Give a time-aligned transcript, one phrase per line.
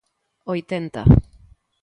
[0.53, 1.01] Oitenta.